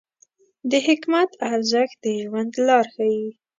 د 0.69 0.73
حکمت 0.87 1.29
ارزښت 1.53 1.97
د 2.03 2.05
ژوند 2.23 2.53
لار 2.67 2.85
ښیي. 2.95 3.23